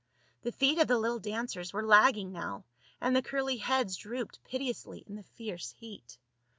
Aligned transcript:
The 0.41 0.51
feet 0.51 0.79
of 0.79 0.87
the 0.87 0.97
little 0.97 1.19
dancers 1.19 1.73
were 1.73 1.85
lagging 1.85 2.31
now, 2.31 2.65
and 2.99 3.15
the 3.15 3.21
curly 3.21 3.57
heads 3.57 3.95
drooped 3.95 4.43
piteously 4.43 5.03
in 5.05 5.13
the 5.13 5.21
fierce 5.21 5.73
heat. 5.77 6.17